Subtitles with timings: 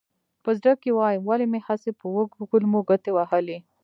[0.43, 3.57] په زړه کې وایم ولې مې هسې په وږو کولمو ګوتې وهې.